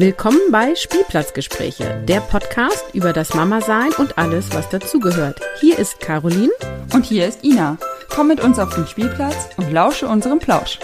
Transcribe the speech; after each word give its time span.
Willkommen 0.00 0.40
bei 0.50 0.74
Spielplatzgespräche, 0.74 2.02
der 2.08 2.20
Podcast 2.20 2.86
über 2.94 3.12
das 3.12 3.34
Mama-Sein 3.34 3.90
und 3.98 4.16
alles, 4.16 4.50
was 4.54 4.66
dazugehört. 4.70 5.38
Hier 5.60 5.78
ist 5.78 6.00
Caroline. 6.00 6.48
Und 6.94 7.04
hier 7.04 7.28
ist 7.28 7.44
Ina. 7.44 7.76
Komm 8.08 8.28
mit 8.28 8.42
uns 8.42 8.58
auf 8.58 8.74
den 8.74 8.86
Spielplatz 8.86 9.50
und 9.58 9.70
lausche 9.70 10.08
unserem 10.08 10.38
Plausch. 10.38 10.78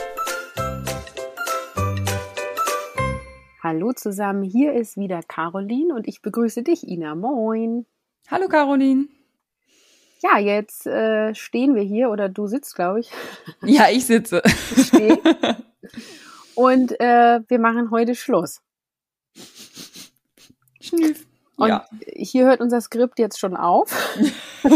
Hallo 3.63 3.95
zusammen, 3.95 4.43
hier 4.43 4.75
ist 4.75 4.99
wieder 4.99 5.23
Caroline 5.23 5.95
und 5.95 6.07
ich 6.07 6.21
begrüße 6.21 6.63
dich, 6.63 6.87
Ina. 6.87 7.15
Moin. 7.15 7.87
Hallo 8.31 8.49
Caroline. 8.49 9.07
Ja, 10.23 10.39
jetzt 10.39 10.87
äh, 10.87 11.35
stehen 11.35 11.75
wir 11.75 11.85
hier 11.85 12.11
oder 12.11 12.29
du 12.29 12.49
sitzt, 12.49 12.75
glaube 12.75 13.01
ich. 13.01 13.11
Ja, 13.63 13.87
ich 13.91 14.05
sitze. 14.05 14.43
Ich 14.77 14.89
stehe. 14.89 15.19
Und 16.55 16.99
äh, 17.01 17.41
wir 17.49 17.59
machen 17.59 17.91
heute 17.91 18.15
Schluss. 18.15 18.63
Schnüff. 20.87 21.27
Und 21.57 21.69
ja. 21.69 21.87
hier 22.15 22.47
hört 22.47 22.61
unser 22.61 22.81
Skript 22.81 23.19
jetzt 23.19 23.39
schon 23.39 23.57
auf. 23.57 24.19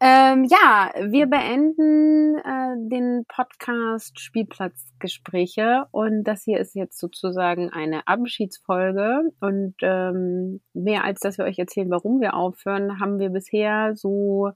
ähm, 0.00 0.44
ja, 0.44 0.92
wir 1.02 1.26
beenden 1.26 2.38
äh, 2.38 2.76
den 2.88 3.24
Podcast 3.26 4.20
Spielplatzgespräche 4.20 5.86
und 5.90 6.22
das 6.24 6.44
hier 6.44 6.60
ist 6.60 6.76
jetzt 6.76 6.98
sozusagen 6.98 7.70
eine 7.70 8.06
Abschiedsfolge 8.06 9.32
und 9.40 9.74
ähm, 9.82 10.60
mehr 10.74 11.02
als 11.04 11.18
dass 11.20 11.36
wir 11.36 11.44
euch 11.44 11.58
erzählen, 11.58 11.90
warum 11.90 12.20
wir 12.20 12.34
aufhören, 12.34 13.00
haben 13.00 13.18
wir 13.18 13.30
bisher 13.30 13.96
so 13.96 14.52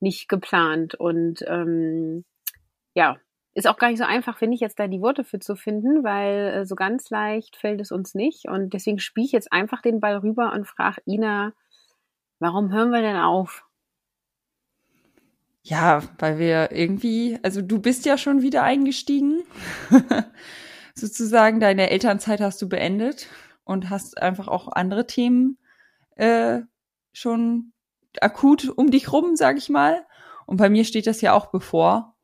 nicht 0.00 0.28
geplant 0.28 0.96
und 0.96 1.44
ähm, 1.46 2.24
ja, 2.94 3.16
ist 3.56 3.66
auch 3.66 3.78
gar 3.78 3.88
nicht 3.88 3.98
so 3.98 4.04
einfach, 4.04 4.36
finde 4.36 4.54
ich, 4.54 4.60
jetzt 4.60 4.78
da 4.78 4.86
die 4.86 5.00
Worte 5.00 5.24
für 5.24 5.38
zu 5.38 5.56
finden, 5.56 6.04
weil 6.04 6.48
äh, 6.48 6.66
so 6.66 6.74
ganz 6.74 7.08
leicht 7.08 7.56
fällt 7.56 7.80
es 7.80 7.90
uns 7.90 8.14
nicht. 8.14 8.48
Und 8.48 8.74
deswegen 8.74 8.98
spiele 8.98 9.24
ich 9.24 9.32
jetzt 9.32 9.50
einfach 9.50 9.80
den 9.80 9.98
Ball 9.98 10.18
rüber 10.18 10.52
und 10.52 10.66
frage 10.66 11.00
Ina, 11.06 11.54
warum 12.38 12.70
hören 12.70 12.90
wir 12.90 13.00
denn 13.00 13.16
auf? 13.16 13.64
Ja, 15.62 16.02
weil 16.18 16.38
wir 16.38 16.70
irgendwie, 16.70 17.38
also 17.42 17.62
du 17.62 17.80
bist 17.80 18.04
ja 18.04 18.18
schon 18.18 18.42
wieder 18.42 18.62
eingestiegen. 18.62 19.42
Sozusagen, 20.94 21.58
deine 21.58 21.88
Elternzeit 21.88 22.42
hast 22.42 22.60
du 22.60 22.68
beendet 22.68 23.26
und 23.64 23.88
hast 23.88 24.20
einfach 24.20 24.48
auch 24.48 24.68
andere 24.68 25.06
Themen 25.06 25.56
äh, 26.16 26.60
schon 27.14 27.72
akut 28.20 28.68
um 28.68 28.90
dich 28.90 29.10
rum, 29.12 29.34
sag 29.34 29.56
ich 29.56 29.70
mal. 29.70 30.04
Und 30.44 30.58
bei 30.58 30.68
mir 30.68 30.84
steht 30.84 31.06
das 31.06 31.22
ja 31.22 31.32
auch 31.32 31.46
bevor. 31.46 32.15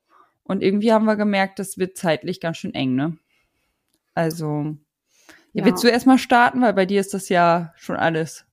Und 0.45 0.63
irgendwie 0.63 0.93
haben 0.93 1.05
wir 1.05 1.17
gemerkt, 1.17 1.59
das 1.59 1.79
wird 1.79 1.97
zeitlich 1.97 2.41
ganz 2.41 2.59
schön 2.59 2.75
eng, 2.75 2.95
ne? 2.95 3.17
Also, 4.15 4.77
ja. 5.53 5.65
willst 5.65 5.85
du 5.85 5.89
erstmal 5.89 6.19
starten, 6.19 6.61
weil 6.61 6.75
bei 6.75 6.87
dir 6.87 7.01
ist 7.01 7.15
das 7.15 7.29
ja 7.29 7.73
schon 7.77 7.97
alles 7.97 8.45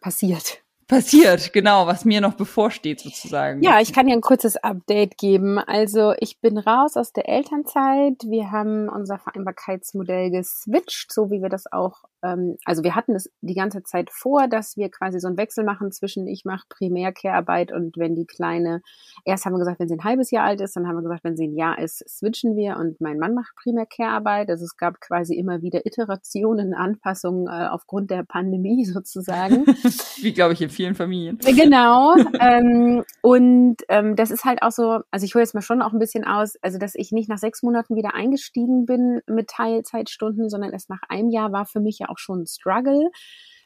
passiert 0.00 0.64
passiert, 0.86 1.52
genau, 1.52 1.86
was 1.86 2.04
mir 2.04 2.20
noch 2.20 2.34
bevorsteht 2.34 3.00
sozusagen. 3.00 3.62
Ja, 3.62 3.80
ich 3.80 3.92
kann 3.92 4.06
dir 4.06 4.12
ein 4.12 4.20
kurzes 4.20 4.56
Update 4.56 5.18
geben. 5.18 5.58
Also 5.58 6.14
ich 6.18 6.40
bin 6.40 6.58
raus 6.58 6.96
aus 6.96 7.12
der 7.12 7.28
Elternzeit. 7.28 8.22
Wir 8.24 8.50
haben 8.50 8.88
unser 8.88 9.18
Vereinbarkeitsmodell 9.18 10.30
geswitcht, 10.30 11.12
so 11.12 11.30
wie 11.30 11.42
wir 11.42 11.48
das 11.48 11.70
auch, 11.70 12.04
also 12.22 12.82
wir 12.82 12.94
hatten 12.94 13.14
es 13.14 13.30
die 13.40 13.54
ganze 13.54 13.82
Zeit 13.82 14.10
vor, 14.10 14.48
dass 14.48 14.76
wir 14.76 14.90
quasi 14.90 15.20
so 15.20 15.28
einen 15.28 15.36
Wechsel 15.36 15.64
machen 15.64 15.92
zwischen 15.92 16.26
ich 16.26 16.44
mache 16.44 16.66
Primärkehrarbeit 16.68 17.72
und 17.72 17.96
wenn 17.96 18.14
die 18.14 18.26
Kleine, 18.26 18.82
erst 19.24 19.44
haben 19.44 19.52
wir 19.52 19.58
gesagt, 19.58 19.80
wenn 19.80 19.88
sie 19.88 19.94
ein 19.94 20.04
halbes 20.04 20.30
Jahr 20.30 20.44
alt 20.44 20.60
ist, 20.60 20.76
dann 20.76 20.86
haben 20.86 20.96
wir 20.96 21.02
gesagt, 21.02 21.24
wenn 21.24 21.36
sie 21.36 21.46
ein 21.46 21.54
Jahr 21.54 21.78
ist, 21.78 22.04
switchen 22.08 22.56
wir 22.56 22.76
und 22.76 23.00
mein 23.00 23.18
Mann 23.18 23.34
macht 23.34 23.54
Primärkehrarbeit. 23.56 24.50
Also 24.50 24.64
es 24.64 24.76
gab 24.76 25.00
quasi 25.00 25.34
immer 25.34 25.62
wieder 25.62 25.86
Iterationen, 25.86 26.74
Anpassungen 26.74 27.46
äh, 27.46 27.68
aufgrund 27.68 28.10
der 28.10 28.24
Pandemie 28.24 28.84
sozusagen. 28.86 29.66
wie 30.20 30.32
glaube 30.32 30.54
ich 30.54 30.66
vielen 30.72 30.94
Familien. 30.94 31.38
Genau. 31.38 32.16
ähm, 32.40 33.04
und 33.22 33.76
ähm, 33.88 34.16
das 34.16 34.30
ist 34.30 34.44
halt 34.44 34.62
auch 34.62 34.72
so, 34.72 35.00
also 35.10 35.24
ich 35.24 35.34
hole 35.34 35.42
jetzt 35.42 35.54
mal 35.54 35.60
schon 35.60 35.82
auch 35.82 35.92
ein 35.92 35.98
bisschen 35.98 36.24
aus, 36.24 36.56
also 36.62 36.78
dass 36.78 36.94
ich 36.94 37.12
nicht 37.12 37.28
nach 37.28 37.38
sechs 37.38 37.62
Monaten 37.62 37.96
wieder 37.96 38.14
eingestiegen 38.14 38.86
bin 38.86 39.20
mit 39.26 39.48
Teilzeitstunden, 39.48 40.48
sondern 40.48 40.72
erst 40.72 40.90
nach 40.90 41.02
einem 41.08 41.30
Jahr 41.30 41.52
war 41.52 41.66
für 41.66 41.80
mich 41.80 41.98
ja 41.98 42.05
auch 42.08 42.18
schon 42.18 42.42
ein 42.42 42.46
Struggle 42.46 43.10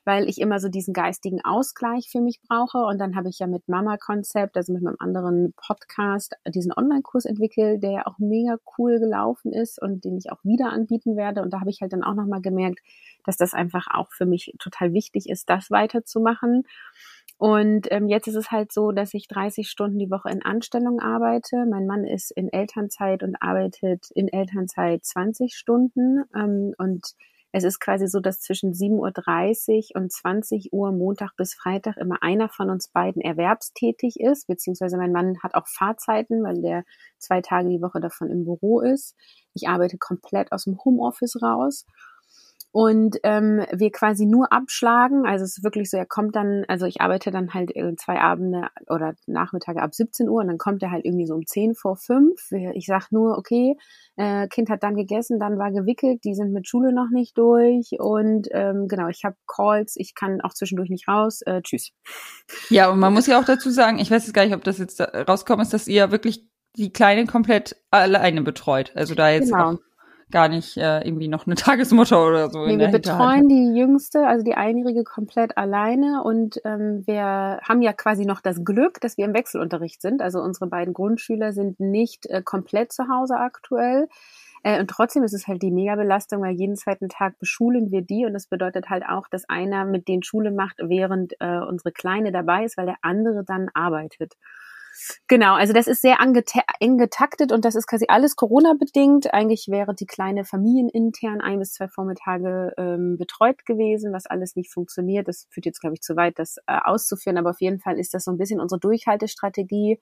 weil 0.04 0.28
ich 0.28 0.40
immer 0.40 0.58
so 0.60 0.68
diesen 0.68 0.94
geistigen 0.94 1.44
Ausgleich 1.44 2.08
für 2.10 2.20
mich 2.20 2.40
brauche. 2.48 2.78
Und 2.78 2.98
dann 2.98 3.16
habe 3.16 3.28
ich 3.28 3.38
ja 3.38 3.46
mit 3.46 3.68
Mama 3.68 3.96
Konzept, 3.96 4.56
also 4.56 4.72
mit 4.72 4.82
meinem 4.82 4.96
anderen 4.98 5.52
Podcast, 5.56 6.34
diesen 6.46 6.72
Online-Kurs 6.72 7.26
entwickelt, 7.26 7.82
der 7.82 7.90
ja 7.90 8.06
auch 8.06 8.18
mega 8.18 8.56
cool 8.78 8.98
gelaufen 8.98 9.52
ist 9.52 9.80
und 9.80 10.04
den 10.04 10.16
ich 10.16 10.32
auch 10.32 10.42
wieder 10.42 10.70
anbieten 10.72 11.16
werde. 11.16 11.42
Und 11.42 11.52
da 11.52 11.60
habe 11.60 11.70
ich 11.70 11.80
halt 11.80 11.92
dann 11.92 12.02
auch 12.02 12.14
nochmal 12.14 12.40
gemerkt, 12.40 12.80
dass 13.24 13.36
das 13.36 13.52
einfach 13.52 13.86
auch 13.90 14.10
für 14.12 14.26
mich 14.26 14.54
total 14.58 14.94
wichtig 14.94 15.28
ist, 15.28 15.50
das 15.50 15.70
weiterzumachen. 15.70 16.64
Und 17.36 17.86
ähm, 17.90 18.08
jetzt 18.08 18.26
ist 18.26 18.34
es 18.34 18.50
halt 18.50 18.72
so, 18.72 18.92
dass 18.92 19.14
ich 19.14 19.28
30 19.28 19.68
Stunden 19.68 19.98
die 19.98 20.10
Woche 20.10 20.30
in 20.30 20.42
Anstellung 20.42 21.00
arbeite. 21.00 21.66
Mein 21.66 21.86
Mann 21.86 22.04
ist 22.04 22.30
in 22.30 22.52
Elternzeit 22.52 23.22
und 23.22 23.36
arbeitet 23.40 24.10
in 24.14 24.28
Elternzeit 24.28 25.04
20 25.04 25.54
Stunden. 25.54 26.24
Ähm, 26.34 26.74
und 26.76 27.14
es 27.52 27.64
ist 27.64 27.80
quasi 27.80 28.06
so, 28.06 28.20
dass 28.20 28.40
zwischen 28.40 28.72
7.30 28.72 29.94
Uhr 29.94 30.00
und 30.00 30.12
20 30.12 30.72
Uhr 30.72 30.92
Montag 30.92 31.34
bis 31.36 31.54
Freitag 31.54 31.96
immer 31.96 32.22
einer 32.22 32.48
von 32.48 32.70
uns 32.70 32.88
beiden 32.88 33.20
erwerbstätig 33.20 34.20
ist, 34.20 34.46
beziehungsweise 34.46 34.96
mein 34.96 35.12
Mann 35.12 35.38
hat 35.42 35.54
auch 35.54 35.66
Fahrzeiten, 35.66 36.44
weil 36.44 36.62
der 36.62 36.84
zwei 37.18 37.40
Tage 37.40 37.68
die 37.68 37.82
Woche 37.82 38.00
davon 38.00 38.30
im 38.30 38.44
Büro 38.44 38.80
ist. 38.80 39.16
Ich 39.54 39.68
arbeite 39.68 39.98
komplett 39.98 40.52
aus 40.52 40.64
dem 40.64 40.78
Homeoffice 40.84 41.42
raus 41.42 41.86
und 42.72 43.16
ähm, 43.24 43.64
wir 43.72 43.90
quasi 43.90 44.26
nur 44.26 44.52
abschlagen. 44.52 45.26
Also 45.26 45.44
es 45.44 45.58
ist 45.58 45.64
wirklich 45.64 45.90
so, 45.90 45.96
er 45.96 46.06
kommt 46.06 46.36
dann, 46.36 46.64
also 46.68 46.86
ich 46.86 47.00
arbeite 47.00 47.30
dann 47.30 47.52
halt 47.52 47.72
zwei 47.98 48.20
Abende 48.20 48.68
oder 48.88 49.14
Nachmittage 49.26 49.82
ab 49.82 49.94
17 49.94 50.28
Uhr 50.28 50.40
und 50.40 50.46
dann 50.46 50.58
kommt 50.58 50.82
er 50.82 50.92
halt 50.92 51.04
irgendwie 51.04 51.26
so 51.26 51.34
um 51.34 51.44
10 51.44 51.74
vor 51.74 51.96
5. 51.96 52.52
Ich 52.74 52.86
sag 52.86 53.10
nur, 53.10 53.36
okay, 53.36 53.76
äh, 54.16 54.46
Kind 54.48 54.70
hat 54.70 54.84
dann 54.84 54.94
gegessen, 54.94 55.40
dann 55.40 55.58
war 55.58 55.72
gewickelt, 55.72 56.22
die 56.24 56.34
sind 56.34 56.52
mit 56.52 56.68
Schule 56.68 56.92
noch 56.92 57.10
nicht 57.10 57.36
durch 57.36 57.90
und 57.98 58.48
ähm, 58.52 58.86
genau, 58.86 59.08
ich 59.08 59.24
habe 59.24 59.36
Calls, 59.48 59.96
ich 59.96 60.14
kann 60.14 60.40
auch 60.40 60.54
zwischendurch 60.54 60.90
nicht 60.90 61.08
raus. 61.08 61.42
Äh, 61.42 61.62
tschüss. 61.62 61.90
Ja, 62.68 62.90
und 62.90 63.00
man 63.00 63.12
muss 63.12 63.26
ja 63.26 63.40
auch 63.40 63.44
dazu 63.44 63.70
sagen, 63.70 63.98
ich 63.98 64.10
weiß 64.10 64.26
jetzt 64.26 64.34
gar 64.34 64.44
nicht, 64.44 64.54
ob 64.54 64.62
das 64.62 64.78
jetzt 64.78 65.00
rauskommt, 65.00 65.62
ist, 65.62 65.72
dass 65.72 65.88
ihr 65.88 66.12
wirklich 66.12 66.48
die 66.76 66.92
Kleine 66.92 67.26
komplett 67.26 67.76
alleine 67.90 68.42
betreut. 68.42 68.92
Also 68.94 69.16
da 69.16 69.30
jetzt 69.30 69.50
genau. 69.50 69.72
auch 69.72 69.78
gar 70.30 70.48
nicht 70.48 70.76
äh, 70.76 71.00
irgendwie 71.06 71.28
noch 71.28 71.46
eine 71.46 71.54
Tagesmutter 71.56 72.26
oder 72.26 72.50
so. 72.50 72.66
Nee, 72.66 72.78
wir 72.78 72.88
betreuen 72.88 73.48
die 73.48 73.76
Jüngste, 73.76 74.26
also 74.26 74.44
die 74.44 74.54
Einjährige, 74.54 75.04
komplett 75.04 75.56
alleine 75.56 76.22
und 76.22 76.60
ähm, 76.64 77.02
wir 77.06 77.60
haben 77.62 77.82
ja 77.82 77.92
quasi 77.92 78.24
noch 78.24 78.40
das 78.40 78.64
Glück, 78.64 79.00
dass 79.00 79.16
wir 79.16 79.24
im 79.24 79.34
Wechselunterricht 79.34 80.00
sind. 80.02 80.22
Also 80.22 80.40
unsere 80.40 80.66
beiden 80.66 80.94
Grundschüler 80.94 81.52
sind 81.52 81.80
nicht 81.80 82.26
äh, 82.26 82.42
komplett 82.42 82.92
zu 82.92 83.08
Hause 83.08 83.36
aktuell. 83.36 84.08
Äh, 84.62 84.80
und 84.80 84.88
trotzdem 84.88 85.22
ist 85.22 85.32
es 85.32 85.46
halt 85.46 85.62
die 85.62 85.70
Mega-Belastung, 85.70 86.42
weil 86.42 86.54
jeden 86.54 86.76
zweiten 86.76 87.08
Tag 87.08 87.38
beschulen 87.38 87.90
wir 87.90 88.02
die 88.02 88.26
und 88.26 88.34
das 88.34 88.46
bedeutet 88.46 88.90
halt 88.90 89.04
auch, 89.08 89.28
dass 89.28 89.48
einer 89.48 89.84
mit 89.84 90.08
denen 90.08 90.22
Schule 90.22 90.50
macht, 90.50 90.76
während 90.82 91.34
äh, 91.40 91.60
unsere 91.60 91.92
Kleine 91.92 92.32
dabei 92.32 92.64
ist, 92.64 92.76
weil 92.76 92.86
der 92.86 92.98
andere 93.02 93.44
dann 93.44 93.68
arbeitet. 93.72 94.34
Genau, 95.28 95.54
also 95.54 95.72
das 95.72 95.86
ist 95.86 96.02
sehr 96.02 96.18
eng 96.20 96.98
getaktet 96.98 97.52
und 97.52 97.64
das 97.64 97.74
ist 97.74 97.86
quasi 97.86 98.06
alles 98.08 98.36
Corona-bedingt. 98.36 99.32
Eigentlich 99.32 99.68
wäre 99.68 99.94
die 99.94 100.06
kleine 100.06 100.44
familienintern 100.44 101.40
ein 101.40 101.58
bis 101.58 101.72
zwei 101.72 101.88
Vormittage 101.88 102.72
ähm, 102.76 103.16
betreut 103.16 103.64
gewesen, 103.64 104.12
was 104.12 104.26
alles 104.26 104.56
nicht 104.56 104.72
funktioniert. 104.72 105.28
Das 105.28 105.46
führt 105.50 105.66
jetzt, 105.66 105.80
glaube 105.80 105.94
ich, 105.94 106.00
zu 106.02 106.16
weit, 106.16 106.38
das 106.38 106.56
äh, 106.66 106.78
auszuführen, 106.84 107.38
aber 107.38 107.50
auf 107.50 107.60
jeden 107.60 107.80
Fall 107.80 107.98
ist 107.98 108.14
das 108.14 108.24
so 108.24 108.30
ein 108.30 108.38
bisschen 108.38 108.60
unsere 108.60 108.80
Durchhaltestrategie. 108.80 110.00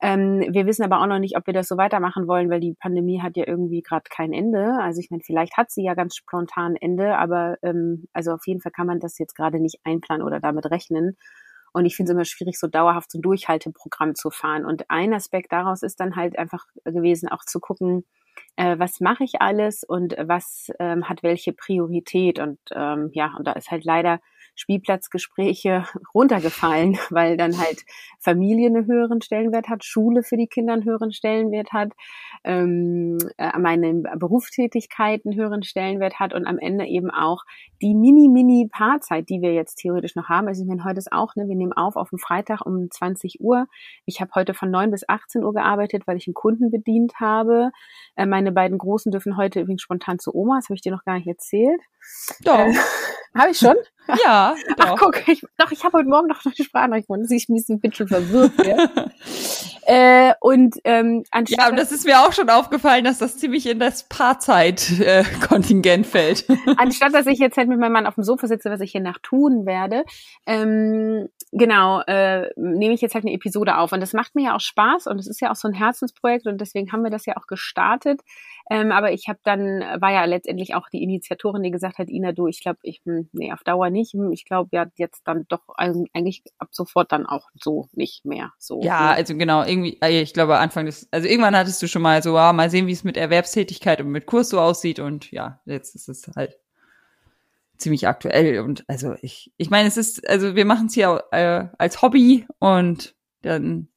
Ähm, 0.00 0.44
wir 0.50 0.66
wissen 0.66 0.82
aber 0.84 1.00
auch 1.00 1.06
noch 1.06 1.18
nicht, 1.18 1.36
ob 1.36 1.46
wir 1.46 1.54
das 1.54 1.68
so 1.68 1.76
weitermachen 1.76 2.26
wollen, 2.26 2.50
weil 2.50 2.60
die 2.60 2.74
Pandemie 2.74 3.22
hat 3.22 3.36
ja 3.36 3.46
irgendwie 3.46 3.82
gerade 3.82 4.04
kein 4.10 4.32
Ende. 4.32 4.78
Also 4.80 5.00
ich 5.00 5.10
meine, 5.10 5.22
vielleicht 5.24 5.56
hat 5.56 5.70
sie 5.70 5.84
ja 5.84 5.94
ganz 5.94 6.16
spontan 6.16 6.76
Ende, 6.76 7.16
aber 7.16 7.56
ähm, 7.62 8.06
also 8.12 8.32
auf 8.32 8.46
jeden 8.46 8.60
Fall 8.60 8.72
kann 8.72 8.86
man 8.86 9.00
das 9.00 9.18
jetzt 9.18 9.34
gerade 9.36 9.60
nicht 9.60 9.80
einplanen 9.84 10.26
oder 10.26 10.40
damit 10.40 10.70
rechnen. 10.70 11.16
Und 11.74 11.86
ich 11.86 11.96
finde 11.96 12.12
es 12.12 12.14
immer 12.14 12.24
schwierig, 12.24 12.58
so 12.58 12.68
dauerhaft 12.68 13.10
so 13.10 13.18
ein 13.18 13.22
Durchhalteprogramm 13.22 14.14
zu 14.14 14.30
fahren. 14.30 14.64
Und 14.64 14.88
ein 14.90 15.12
Aspekt 15.12 15.50
daraus 15.52 15.82
ist 15.82 15.98
dann 15.98 16.14
halt 16.14 16.38
einfach 16.38 16.64
gewesen, 16.84 17.28
auch 17.28 17.44
zu 17.44 17.58
gucken, 17.58 18.04
äh, 18.54 18.78
was 18.78 19.00
mache 19.00 19.24
ich 19.24 19.42
alles 19.42 19.82
und 19.82 20.14
was 20.16 20.70
ähm, 20.78 21.08
hat 21.08 21.24
welche 21.24 21.52
Priorität. 21.52 22.38
Und 22.38 22.60
ähm, 22.70 23.10
ja, 23.12 23.34
und 23.36 23.46
da 23.46 23.52
ist 23.52 23.72
halt 23.72 23.84
leider 23.84 24.20
Spielplatzgespräche 24.54 25.84
runtergefallen, 26.14 26.98
weil 27.10 27.36
dann 27.36 27.58
halt 27.58 27.84
Familie 28.18 28.68
einen 28.68 28.86
höheren 28.86 29.20
Stellenwert 29.20 29.68
hat, 29.68 29.84
Schule 29.84 30.22
für 30.22 30.36
die 30.36 30.46
Kinder 30.46 30.72
einen 30.72 30.84
höheren 30.84 31.12
Stellenwert 31.12 31.72
hat, 31.72 31.92
ähm, 32.44 33.18
äh, 33.36 33.58
meine 33.58 33.94
Berufstätigkeit 34.16 35.22
einen 35.24 35.36
höheren 35.36 35.62
Stellenwert 35.62 36.20
hat 36.20 36.34
und 36.34 36.46
am 36.46 36.58
Ende 36.58 36.86
eben 36.86 37.10
auch 37.10 37.44
die 37.82 37.94
mini-mini-Paarzeit, 37.94 39.28
die 39.28 39.42
wir 39.42 39.52
jetzt 39.52 39.76
theoretisch 39.76 40.14
noch 40.16 40.28
haben. 40.28 40.48
Also 40.48 40.62
ich 40.62 40.68
meine, 40.68 40.84
heute 40.84 40.98
ist 40.98 41.12
auch, 41.12 41.36
ne, 41.36 41.48
wir 41.48 41.56
nehmen 41.56 41.72
auf 41.72 41.96
auf 41.96 42.10
dem 42.10 42.18
Freitag 42.18 42.64
um 42.64 42.90
20 42.90 43.40
Uhr. 43.40 43.66
Ich 44.06 44.20
habe 44.20 44.30
heute 44.34 44.54
von 44.54 44.70
9 44.70 44.90
bis 44.90 45.08
18 45.08 45.44
Uhr 45.44 45.52
gearbeitet, 45.52 46.06
weil 46.06 46.16
ich 46.16 46.26
einen 46.26 46.34
Kunden 46.34 46.70
bedient 46.70 47.14
habe. 47.20 47.70
Äh, 48.16 48.26
meine 48.26 48.52
beiden 48.52 48.78
Großen 48.78 49.10
dürfen 49.12 49.36
heute 49.36 49.60
übrigens 49.60 49.82
spontan 49.82 50.18
zu 50.18 50.34
Oma, 50.34 50.56
das 50.56 50.66
habe 50.66 50.76
ich 50.76 50.82
dir 50.82 50.92
noch 50.92 51.04
gar 51.04 51.16
nicht 51.16 51.26
erzählt. 51.26 51.80
Doch. 52.42 52.58
Äh, 52.58 52.74
habe 53.34 53.50
ich 53.50 53.58
schon? 53.58 53.76
Ja, 54.24 54.54
doch. 54.76 54.86
Ach, 54.86 54.96
guck, 54.98 55.28
ich, 55.28 55.42
doch, 55.56 55.70
ich 55.70 55.84
habe 55.84 55.98
heute 55.98 56.08
Morgen 56.08 56.28
noch 56.28 56.44
eine 56.44 56.54
Sprachnachricht 56.54 57.08
gefunden, 57.08 57.32
ich 57.32 57.48
ein 57.48 57.54
bisschen, 57.54 57.80
bin 57.80 57.92
schon 57.92 58.08
verwirrt. 58.08 58.52
Ja. 58.64 58.88
äh, 60.30 60.34
und 60.40 60.76
ähm, 60.84 61.24
anstatt 61.30 61.58
ja, 61.58 61.68
und 61.70 61.78
das 61.78 61.92
ist 61.92 62.04
mir 62.04 62.20
auch 62.20 62.32
schon 62.32 62.50
aufgefallen, 62.50 63.04
dass 63.04 63.18
das 63.18 63.38
ziemlich 63.38 63.66
in 63.66 63.78
das 63.78 64.04
Paarzeit-Kontingent 64.08 66.06
äh, 66.06 66.08
fällt. 66.08 66.46
anstatt, 66.76 67.14
dass 67.14 67.26
ich 67.26 67.38
jetzt 67.38 67.56
halt 67.56 67.68
mit 67.68 67.78
meinem 67.78 67.92
Mann 67.92 68.06
auf 68.06 68.14
dem 68.14 68.24
Sofa 68.24 68.46
sitze, 68.46 68.70
was 68.70 68.80
ich 68.80 68.92
hier 68.92 69.00
nach 69.00 69.18
tun 69.22 69.66
werde, 69.66 70.04
ähm, 70.46 71.28
genau, 71.54 72.00
äh, 72.02 72.50
nehme 72.56 72.94
ich 72.94 73.00
jetzt 73.00 73.14
halt 73.14 73.24
eine 73.24 73.32
Episode 73.34 73.78
auf. 73.78 73.92
Und 73.92 74.00
das 74.00 74.12
macht 74.12 74.34
mir 74.34 74.44
ja 74.44 74.56
auch 74.56 74.60
Spaß 74.60 75.06
und 75.06 75.18
es 75.18 75.26
ist 75.26 75.40
ja 75.40 75.50
auch 75.50 75.56
so 75.56 75.68
ein 75.68 75.74
Herzensprojekt 75.74 76.46
und 76.46 76.60
deswegen 76.60 76.92
haben 76.92 77.02
wir 77.02 77.10
das 77.10 77.26
ja 77.26 77.36
auch 77.36 77.46
gestartet. 77.46 78.20
Ähm, 78.70 78.92
aber 78.92 79.12
ich 79.12 79.28
habe 79.28 79.38
dann, 79.44 79.80
war 80.00 80.12
ja 80.12 80.24
letztendlich 80.24 80.74
auch 80.74 80.88
die 80.88 81.02
Initiatorin, 81.02 81.62
die 81.62 81.70
gesagt 81.70 81.98
hat, 81.98 82.08
Ina, 82.08 82.32
du, 82.32 82.46
ich 82.46 82.62
glaube, 82.62 82.78
ich, 82.82 83.02
hm, 83.04 83.28
nee, 83.32 83.52
auf 83.52 83.62
Dauer 83.62 83.90
nicht. 83.90 84.14
Hm, 84.14 84.32
ich 84.32 84.44
glaube 84.44 84.70
ja 84.72 84.86
jetzt 84.96 85.22
dann 85.26 85.44
doch 85.48 85.62
eigentlich 85.76 86.42
ab 86.58 86.68
sofort 86.72 87.12
dann 87.12 87.26
auch 87.26 87.48
so 87.54 87.88
nicht 87.92 88.24
mehr. 88.24 88.52
So. 88.58 88.80
Ja, 88.82 89.10
ne? 89.10 89.16
also 89.16 89.36
genau, 89.36 89.64
irgendwie, 89.64 89.98
äh, 90.02 90.20
ich 90.22 90.32
glaube 90.32 90.58
Anfang 90.58 90.86
des, 90.86 91.08
also 91.12 91.28
irgendwann 91.28 91.56
hattest 91.56 91.82
du 91.82 91.88
schon 91.88 92.02
mal 92.02 92.22
so, 92.22 92.36
ah, 92.36 92.52
mal 92.52 92.70
sehen, 92.70 92.86
wie 92.86 92.92
es 92.92 93.04
mit 93.04 93.16
Erwerbstätigkeit 93.16 94.00
und 94.00 94.08
mit 94.08 94.26
Kurs 94.26 94.48
so 94.48 94.60
aussieht 94.60 94.98
und 94.98 95.30
ja, 95.30 95.60
jetzt 95.66 95.94
ist 95.94 96.08
es 96.08 96.30
halt 96.34 96.58
ziemlich 97.84 98.08
aktuell 98.08 98.60
und 98.60 98.84
also 98.88 99.14
ich, 99.22 99.52
ich 99.56 99.70
meine, 99.70 99.88
es 99.88 99.96
ist, 99.96 100.28
also 100.28 100.56
wir 100.56 100.64
machen 100.64 100.86
es 100.86 100.94
hier 100.94 101.24
äh, 101.30 101.66
als 101.78 102.02
Hobby 102.02 102.46
und 102.58 103.14
dann 103.42 103.88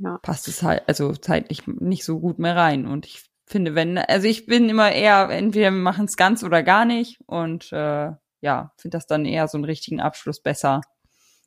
ja. 0.00 0.18
passt 0.22 0.48
es 0.48 0.62
halt, 0.62 0.82
also 0.86 1.12
zeitlich 1.12 1.66
nicht 1.66 2.04
so 2.04 2.18
gut 2.18 2.38
mehr 2.38 2.56
rein. 2.56 2.86
Und 2.86 3.06
ich 3.06 3.22
finde, 3.46 3.74
wenn, 3.74 3.98
also 3.98 4.26
ich 4.26 4.46
bin 4.46 4.68
immer 4.68 4.90
eher, 4.92 5.28
entweder 5.30 5.66
wir 5.66 5.78
machen 5.78 6.06
es 6.06 6.16
ganz 6.16 6.42
oder 6.42 6.62
gar 6.62 6.84
nicht 6.84 7.20
und 7.26 7.72
äh, 7.72 8.10
ja, 8.42 8.72
finde 8.78 8.96
das 8.96 9.06
dann 9.06 9.26
eher 9.26 9.48
so 9.48 9.58
einen 9.58 9.64
richtigen 9.64 10.00
Abschluss 10.00 10.40
besser. 10.40 10.80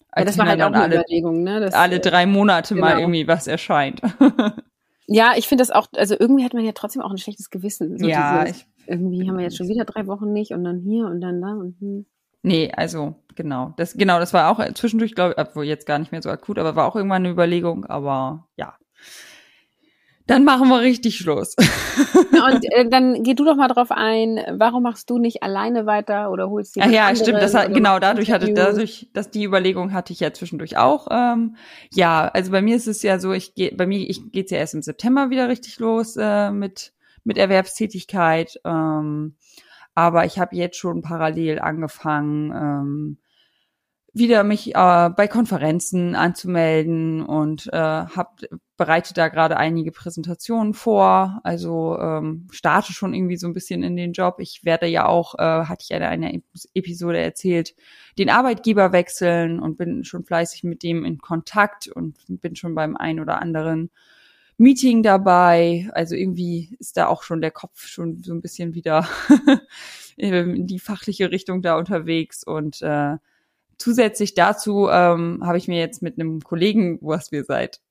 Als 0.09 0.23
ja, 0.23 0.25
das 0.25 0.37
war 0.37 0.47
halt 0.47 0.61
auch 0.61 0.67
eine 0.67 0.81
alle, 0.81 0.95
Überlegung, 0.97 1.41
ne? 1.41 1.59
Das, 1.59 1.73
alle 1.73 1.95
äh, 1.95 1.99
drei 1.99 2.27
Monate 2.27 2.75
genau. 2.75 2.85
mal 2.85 2.99
irgendwie 2.99 3.27
was 3.27 3.47
erscheint. 3.47 3.99
ja, 5.07 5.33
ich 5.35 5.47
finde 5.47 5.63
das 5.63 5.71
auch, 5.71 5.87
also 5.95 6.15
irgendwie 6.19 6.45
hat 6.45 6.53
man 6.53 6.63
ja 6.63 6.73
trotzdem 6.73 7.01
auch 7.01 7.09
ein 7.09 7.17
schlechtes 7.17 7.49
Gewissen. 7.49 7.97
So 7.97 8.07
ja, 8.07 8.43
dieses, 8.43 8.59
ich, 8.59 8.67
irgendwie 8.87 9.27
haben 9.27 9.37
wir 9.37 9.43
jetzt 9.43 9.57
schon 9.57 9.69
wieder 9.69 9.85
drei 9.85 10.07
Wochen 10.07 10.33
nicht 10.33 10.51
und 10.51 10.63
dann 10.63 10.79
hier 10.79 11.05
und 11.05 11.21
dann 11.21 11.41
da 11.41 11.53
und 11.53 11.79
hm. 11.79 12.05
Nee, 12.43 12.71
also 12.75 13.15
genau. 13.35 13.73
Das 13.77 13.93
genau, 13.93 14.19
das 14.19 14.33
war 14.33 14.49
auch 14.49 14.73
zwischendurch, 14.73 15.15
glaube 15.15 15.33
ich, 15.33 15.41
obwohl 15.41 15.63
jetzt 15.63 15.85
gar 15.85 15.97
nicht 15.97 16.11
mehr 16.11 16.21
so 16.21 16.29
akut, 16.29 16.59
aber 16.59 16.75
war 16.75 16.85
auch 16.85 16.95
irgendwann 16.95 17.23
eine 17.23 17.31
Überlegung, 17.31 17.85
aber 17.85 18.47
ja. 18.57 18.75
Dann 20.25 20.45
machen 20.45 20.69
wir 20.69 20.79
richtig 20.79 21.17
Schluss. 21.17 21.55
und 22.15 22.65
äh, 22.71 22.87
dann 22.87 23.23
geh 23.23 23.33
du 23.33 23.43
doch 23.43 23.55
mal 23.55 23.67
drauf 23.67 23.91
ein, 23.91 24.39
warum 24.51 24.83
machst 24.83 25.09
du 25.09 25.17
nicht 25.17 25.43
alleine 25.43 25.85
weiter 25.85 26.31
oder 26.31 26.49
holst 26.49 26.75
dir 26.75 26.83
Ach 26.85 26.91
ja, 26.91 27.13
stimmt, 27.13 27.41
das 27.41 27.53
hat, 27.53 27.73
genau, 27.73 27.99
dadurch 27.99 28.31
hatte 28.31 28.53
dadurch, 28.53 29.09
dass 29.13 29.31
die 29.31 29.43
Überlegung 29.43 29.91
hatte 29.91 30.13
ich 30.13 30.21
ja 30.21 30.31
zwischendurch 30.31 30.77
auch. 30.77 31.07
Ähm, 31.11 31.57
ja, 31.93 32.29
also 32.33 32.51
bei 32.51 32.61
mir 32.61 32.75
ist 32.75 32.87
es 32.87 33.03
ja 33.03 33.19
so, 33.19 33.33
ich 33.33 33.53
gehe 33.53 33.75
bei 33.75 33.85
mir 33.85 33.99
ich 33.99 34.31
geht's 34.31 34.51
ja 34.51 34.59
erst 34.59 34.75
im 34.75 34.81
September 34.81 35.29
wieder 35.29 35.49
richtig 35.49 35.79
los 35.79 36.15
äh, 36.17 36.51
mit 36.51 36.93
mit 37.23 37.37
Erwerbstätigkeit. 37.37 38.59
Ähm, 38.65 39.35
aber 39.95 40.25
ich 40.25 40.39
habe 40.39 40.55
jetzt 40.55 40.77
schon 40.77 41.01
parallel 41.01 41.59
angefangen, 41.59 42.51
ähm, 42.51 43.17
wieder 44.15 44.43
mich 44.43 44.75
äh, 44.75 45.09
bei 45.09 45.27
Konferenzen 45.27 46.15
anzumelden 46.15 47.23
und 47.23 47.67
äh, 47.73 47.77
hab, 47.77 48.39
bereite 48.77 49.15
da 49.15 49.27
gerade 49.27 49.57
einige 49.57 49.91
Präsentationen 49.91 50.75
vor. 50.75 51.41
Also 51.43 51.97
ähm, 51.99 52.47
starte 52.51 52.93
schon 52.93 53.15
irgendwie 53.15 53.37
so 53.37 53.47
ein 53.47 53.53
bisschen 53.53 53.81
in 53.81 53.95
den 53.95 54.13
Job. 54.13 54.35
Ich 54.37 54.63
werde 54.63 54.85
ja 54.85 55.07
auch, 55.07 55.33
äh, 55.39 55.65
hatte 55.65 55.81
ich 55.81 55.89
ja 55.89 55.97
in 55.97 56.03
einer 56.03 56.31
Episode 56.75 57.19
erzählt, 57.19 57.75
den 58.19 58.29
Arbeitgeber 58.29 58.91
wechseln 58.91 59.59
und 59.59 59.77
bin 59.77 60.03
schon 60.03 60.23
fleißig 60.23 60.63
mit 60.63 60.83
dem 60.83 61.05
in 61.05 61.17
Kontakt 61.17 61.87
und 61.87 62.17
bin 62.27 62.55
schon 62.55 62.75
beim 62.75 62.95
ein 62.95 63.19
oder 63.19 63.41
anderen 63.41 63.89
Meeting 64.63 65.03
dabei. 65.03 65.89
Also 65.93 66.15
irgendwie 66.15 66.75
ist 66.79 66.97
da 66.97 67.07
auch 67.07 67.23
schon 67.23 67.41
der 67.41 67.51
Kopf 67.51 67.85
schon 67.85 68.23
so 68.23 68.33
ein 68.33 68.41
bisschen 68.41 68.73
wieder 68.73 69.07
in 70.17 70.65
die 70.65 70.79
fachliche 70.79 71.29
Richtung 71.29 71.61
da 71.61 71.77
unterwegs. 71.77 72.43
Und 72.43 72.81
äh, 72.81 73.17
zusätzlich 73.77 74.33
dazu 74.33 74.89
ähm, 74.89 75.41
habe 75.45 75.57
ich 75.57 75.67
mir 75.67 75.79
jetzt 75.79 76.01
mit 76.01 76.19
einem 76.19 76.41
Kollegen, 76.41 76.97
was 77.01 77.31
wir 77.31 77.43
seit 77.43 77.81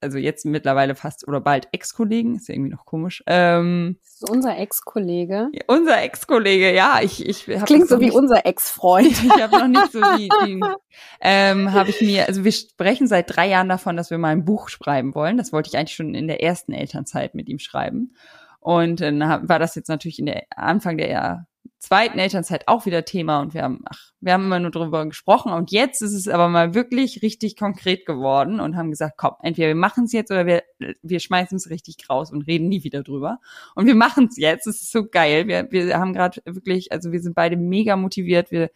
also 0.00 0.18
jetzt 0.18 0.46
mittlerweile 0.46 0.94
fast 0.94 1.26
oder 1.28 1.40
bald 1.40 1.68
Ex-Kollegen, 1.72 2.36
ist 2.36 2.48
ja 2.48 2.54
irgendwie 2.54 2.70
noch 2.70 2.84
komisch. 2.84 3.22
Ähm, 3.26 3.98
das 4.02 4.14
ist 4.14 4.30
unser 4.30 4.58
Ex-Kollege. 4.58 5.48
Ja, 5.52 5.62
unser 5.66 6.02
Ex-Kollege, 6.02 6.74
ja, 6.74 7.00
ich, 7.02 7.26
ich 7.26 7.48
hab 7.48 7.66
Klingt 7.66 7.88
so 7.88 8.00
wie 8.00 8.06
nicht, 8.06 8.14
unser 8.14 8.46
Ex-Freund. 8.46 9.10
ich 9.10 9.42
habe 9.42 9.58
noch 9.58 9.68
nicht 9.68 9.92
so 9.92 10.00
die, 10.16 10.28
die 10.46 10.60
ähm, 11.20 11.72
habe 11.72 11.90
ich 11.90 12.00
mir, 12.00 12.26
also 12.26 12.44
wir 12.44 12.52
sprechen 12.52 13.06
seit 13.06 13.34
drei 13.34 13.48
Jahren 13.48 13.68
davon, 13.68 13.96
dass 13.96 14.10
wir 14.10 14.18
mal 14.18 14.28
ein 14.28 14.44
Buch 14.44 14.68
schreiben 14.68 15.14
wollen. 15.14 15.36
Das 15.36 15.52
wollte 15.52 15.68
ich 15.68 15.76
eigentlich 15.76 15.96
schon 15.96 16.14
in 16.14 16.28
der 16.28 16.42
ersten 16.42 16.72
Elternzeit 16.72 17.34
mit 17.34 17.48
ihm 17.48 17.58
schreiben. 17.58 18.14
Und 18.60 19.00
dann 19.00 19.20
war 19.20 19.58
das 19.58 19.74
jetzt 19.74 19.88
natürlich 19.88 20.18
in 20.18 20.26
der 20.26 20.44
Anfang 20.54 20.98
der 20.98 21.46
zweiten 21.80 22.18
Elternzeit 22.18 22.68
auch 22.68 22.84
wieder 22.84 23.06
Thema 23.06 23.40
und 23.40 23.54
wir 23.54 23.62
haben, 23.62 23.80
ach, 23.86 24.12
wir 24.20 24.34
haben 24.34 24.44
immer 24.44 24.60
nur 24.60 24.70
drüber 24.70 25.06
gesprochen 25.06 25.50
und 25.50 25.72
jetzt 25.72 26.02
ist 26.02 26.12
es 26.12 26.28
aber 26.28 26.50
mal 26.50 26.74
wirklich 26.74 27.22
richtig 27.22 27.56
konkret 27.56 28.04
geworden 28.04 28.60
und 28.60 28.76
haben 28.76 28.90
gesagt, 28.90 29.14
komm, 29.16 29.32
entweder 29.40 29.68
wir 29.68 29.74
machen 29.74 30.04
es 30.04 30.12
jetzt 30.12 30.30
oder 30.30 30.44
wir, 30.44 30.62
wir 31.02 31.20
schmeißen 31.20 31.56
es 31.56 31.70
richtig 31.70 31.96
raus 32.10 32.30
und 32.30 32.42
reden 32.42 32.68
nie 32.68 32.84
wieder 32.84 33.02
drüber. 33.02 33.38
Und 33.74 33.86
wir 33.86 33.94
machen 33.94 34.28
es 34.30 34.36
jetzt, 34.36 34.66
es 34.66 34.82
ist 34.82 34.92
so 34.92 35.06
geil. 35.06 35.48
Wir, 35.48 35.72
wir 35.72 35.98
haben 35.98 36.12
gerade 36.12 36.42
wirklich, 36.44 36.92
also 36.92 37.12
wir 37.12 37.20
sind 37.20 37.34
beide 37.34 37.56
mega 37.56 37.96
motiviert. 37.96 38.50
Wir 38.50 38.70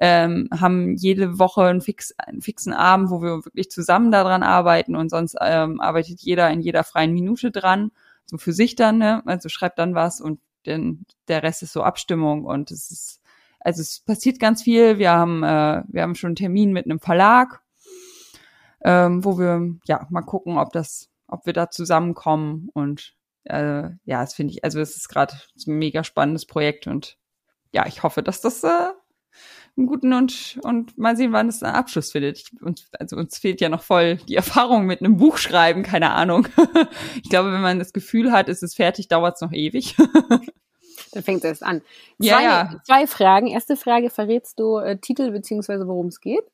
ähm, 0.00 0.48
haben 0.52 0.96
jede 0.96 1.38
Woche 1.38 1.62
einen, 1.62 1.80
fix, 1.80 2.12
einen 2.18 2.42
fixen 2.42 2.72
Abend, 2.72 3.10
wo 3.10 3.22
wir 3.22 3.44
wirklich 3.44 3.70
zusammen 3.70 4.10
daran 4.10 4.42
arbeiten 4.42 4.96
und 4.96 5.10
sonst 5.10 5.36
ähm, 5.40 5.80
arbeitet 5.80 6.20
jeder 6.22 6.50
in 6.50 6.60
jeder 6.60 6.82
freien 6.82 7.12
Minute 7.12 7.52
dran 7.52 7.92
so 8.28 8.36
für 8.36 8.52
sich 8.52 8.76
dann, 8.76 8.98
ne? 8.98 9.22
also 9.24 9.48
schreibt 9.48 9.78
dann 9.78 9.94
was 9.94 10.20
und 10.20 10.38
denn 10.68 11.04
der 11.28 11.42
Rest 11.42 11.62
ist 11.62 11.72
so 11.72 11.82
Abstimmung 11.82 12.44
und 12.44 12.70
es 12.70 12.90
ist, 12.90 13.20
also 13.60 13.80
es 13.80 14.00
passiert 14.00 14.38
ganz 14.38 14.62
viel. 14.62 14.98
Wir 14.98 15.12
haben, 15.12 15.42
äh, 15.42 15.82
wir 15.88 16.02
haben 16.02 16.14
schon 16.14 16.28
einen 16.28 16.36
Termin 16.36 16.72
mit 16.72 16.84
einem 16.84 17.00
Verlag, 17.00 17.62
ähm, 18.84 19.24
wo 19.24 19.38
wir 19.38 19.76
ja 19.86 20.06
mal 20.10 20.22
gucken, 20.22 20.58
ob 20.58 20.72
das, 20.72 21.10
ob 21.26 21.46
wir 21.46 21.52
da 21.52 21.70
zusammenkommen 21.70 22.68
und 22.72 23.14
äh, 23.44 23.90
ja, 24.04 24.20
das 24.20 24.34
finde 24.34 24.52
ich, 24.52 24.64
also 24.64 24.80
es 24.80 24.96
ist 24.96 25.08
gerade 25.08 25.34
ein 25.66 25.78
mega 25.78 26.04
spannendes 26.04 26.46
Projekt 26.46 26.86
und 26.86 27.16
ja, 27.72 27.86
ich 27.86 28.02
hoffe, 28.02 28.22
dass 28.22 28.40
das 28.40 28.62
äh, 28.64 28.90
einen 29.76 29.86
guten 29.86 30.12
und 30.12 30.58
und 30.62 30.98
mal 30.98 31.16
sehen, 31.16 31.32
wann 31.32 31.48
es 31.48 31.62
einen 31.62 31.74
Abschluss 31.74 32.12
findet. 32.12 32.38
Ich, 32.38 32.62
uns, 32.62 32.88
also 32.98 33.16
uns 33.16 33.38
fehlt 33.38 33.60
ja 33.60 33.68
noch 33.68 33.82
voll 33.82 34.16
die 34.28 34.34
Erfahrung 34.34 34.86
mit 34.86 35.00
einem 35.00 35.16
Buch 35.16 35.38
schreiben, 35.38 35.82
keine 35.82 36.10
Ahnung. 36.10 36.48
ich 37.22 37.30
glaube, 37.30 37.52
wenn 37.52 37.60
man 37.60 37.78
das 37.78 37.92
Gefühl 37.92 38.32
hat, 38.32 38.48
ist 38.48 38.62
es 38.62 38.74
fertig, 38.74 39.08
dauert 39.08 39.36
es 39.36 39.40
noch 39.40 39.52
ewig. 39.52 39.96
Dann 41.12 41.22
fängt 41.22 41.38
es 41.38 41.44
erst 41.44 41.62
an. 41.62 41.82
Zwei, 42.20 42.26
ja, 42.26 42.40
ja. 42.40 42.80
zwei 42.84 43.06
Fragen. 43.06 43.46
Erste 43.46 43.76
Frage, 43.76 44.10
verrätst 44.10 44.58
du 44.58 44.78
äh, 44.78 44.98
Titel 44.98 45.30
beziehungsweise 45.30 45.86
worum 45.86 46.06
es 46.06 46.20
geht? 46.20 46.44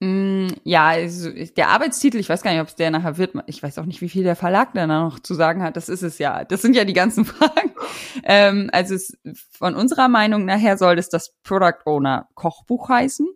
Mm, 0.00 0.48
ja, 0.62 0.86
also 0.86 1.28
der 1.30 1.70
Arbeitstitel, 1.70 2.18
ich 2.18 2.28
weiß 2.28 2.42
gar 2.42 2.52
nicht, 2.52 2.60
ob 2.60 2.68
es 2.68 2.76
der 2.76 2.90
nachher 2.90 3.18
wird. 3.18 3.34
Ich 3.46 3.62
weiß 3.62 3.78
auch 3.78 3.84
nicht, 3.84 4.00
wie 4.00 4.08
viel 4.08 4.22
der 4.22 4.36
Verlag 4.36 4.72
da 4.74 4.86
noch 4.86 5.18
zu 5.18 5.34
sagen 5.34 5.62
hat. 5.62 5.76
Das 5.76 5.88
ist 5.88 6.02
es 6.02 6.18
ja. 6.18 6.44
Das 6.44 6.62
sind 6.62 6.76
ja 6.76 6.84
die 6.84 6.92
ganzen 6.92 7.24
Fragen. 7.24 7.72
Ähm, 8.22 8.70
also 8.72 8.94
es, 8.94 9.18
von 9.50 9.74
unserer 9.74 10.08
Meinung 10.08 10.44
nachher 10.44 10.78
soll 10.78 10.98
es 10.98 11.08
das 11.08 11.34
Product 11.42 11.80
Owner 11.84 12.28
Kochbuch 12.34 12.88
heißen. 12.88 13.26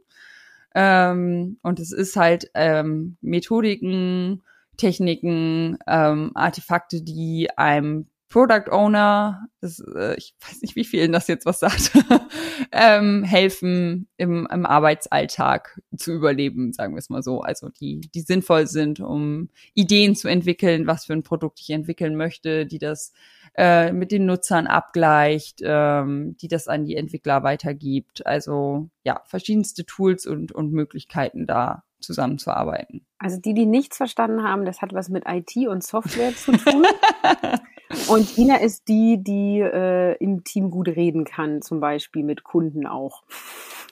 Ähm, 0.75 1.59
und 1.63 1.81
es 1.81 1.93
ist 1.93 2.17
halt 2.17 2.51
ähm, 2.55 3.17
Methodiken, 3.21 4.43
Techniken, 4.77 5.79
ähm, 5.87 6.31
Artefakte, 6.35 7.03
die 7.03 7.49
einem 7.57 8.07
Product 8.33 8.71
Owner, 8.71 9.47
das, 9.61 9.79
äh, 9.95 10.17
ich 10.17 10.35
weiß 10.41 10.63
nicht, 10.63 10.75
wie 10.75 10.87
vielen 10.87 11.13
das 11.13 11.29
jetzt 11.29 11.45
was 11.45 11.61
sagt, 11.61 11.93
ähm, 12.73 13.25
helfen 13.25 14.09
im, 14.17 14.49
im 14.51 14.65
Arbeitsalltag 14.65 15.79
zu 15.95 16.13
überleben, 16.13 16.73
sagen 16.73 16.95
wir 16.95 16.99
es 16.99 17.11
mal 17.11 17.23
so. 17.23 17.43
Also 17.43 17.69
die, 17.69 18.01
die 18.15 18.23
sinnvoll 18.23 18.67
sind, 18.67 19.01
um 19.01 19.51
Ideen 19.75 20.17
zu 20.17 20.29
entwickeln, 20.29 20.87
was 20.87 21.05
für 21.05 21.13
ein 21.13 21.23
Produkt 21.23 21.61
ich 21.61 21.69
entwickeln 21.69 22.17
möchte, 22.17 22.65
die 22.65 22.79
das 22.79 23.13
äh, 23.55 23.93
mit 23.93 24.13
den 24.13 24.25
Nutzern 24.25 24.67
abgleicht, 24.67 25.61
ähm, 25.63 26.35
die 26.41 26.49
das 26.49 26.69
an 26.69 26.87
die 26.87 26.97
Entwickler 26.97 27.43
weitergibt. 27.43 28.27
Also 28.27 28.89
ja, 29.05 29.21
verschiedenste 29.27 29.85
Tools 29.85 30.27
und, 30.27 30.53
und 30.53 30.73
Möglichkeiten 30.73 31.47
da 31.47 31.85
zusammenzuarbeiten. 32.01 33.07
Also 33.19 33.39
die, 33.39 33.53
die 33.53 33.67
nichts 33.67 33.99
verstanden 33.99 34.43
haben, 34.43 34.65
das 34.65 34.81
hat 34.81 34.95
was 34.95 35.11
mit 35.11 35.25
IT 35.27 35.55
und 35.69 35.85
Software 35.85 36.35
zu 36.35 36.53
tun. 36.53 36.87
und 38.09 38.39
Ina 38.39 38.57
ist 38.57 38.89
die, 38.89 39.23
die 39.23 39.61
äh, 39.61 40.17
im 40.19 40.45
Team 40.45 40.71
gut 40.71 40.89
reden 40.89 41.25
kann, 41.25 41.63
zum 41.63 41.81
Beispiel 41.81 42.23
mit 42.23 42.45
Kunden 42.45 42.87
auch. 42.87 43.23